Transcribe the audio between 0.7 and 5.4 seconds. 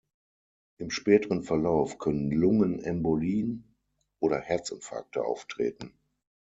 Im späteren Verlauf können Lungenembolien oder Herzinfarkte